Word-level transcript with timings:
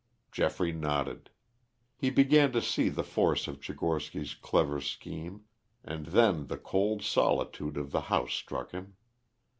Geoffrey 0.31 0.71
nodded. 0.71 1.29
He 1.95 2.09
began 2.09 2.51
to 2.53 2.59
see 2.63 2.89
the 2.89 3.03
force 3.03 3.47
of 3.47 3.59
Tchigorsky's 3.59 4.33
clever 4.33 4.81
scheme. 4.81 5.43
And 5.83 6.07
then 6.07 6.47
the 6.47 6.57
cold 6.57 7.03
solitude 7.03 7.77
of 7.77 7.91
the 7.91 8.01
house 8.01 8.33
struck 8.33 8.71
him. 8.71 8.95